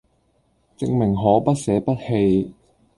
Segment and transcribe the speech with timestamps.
[0.79, 2.51] 證明可不捨不棄